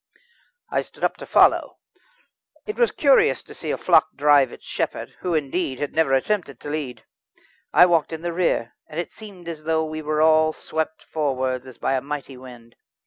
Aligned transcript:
I 0.71 0.81
stood 0.81 1.03
up 1.03 1.15
to 1.17 1.27
follow. 1.27 1.77
It 2.65 2.75
was 2.75 2.89
curious 2.91 3.43
to 3.43 3.53
see 3.53 3.69
a 3.69 3.77
flock 3.77 4.07
drive 4.15 4.51
its 4.51 4.65
shepherd, 4.65 5.13
who, 5.19 5.35
indeed, 5.35 5.79
had 5.79 5.93
never 5.93 6.13
attempted 6.13 6.59
to 6.61 6.71
lead. 6.71 7.03
I 7.71 7.85
walked 7.85 8.11
in 8.11 8.23
the 8.23 8.33
rear, 8.33 8.73
and 8.89 8.99
it 8.99 9.11
seemed 9.11 9.47
as 9.47 9.65
though 9.65 9.85
we 9.85 10.01
were 10.01 10.19
all 10.23 10.53
swept 10.53 11.03
forward 11.03 11.67
as 11.67 11.77
by 11.77 11.93
a 11.93 12.01
mighty 12.01 12.35
wind. 12.35 12.77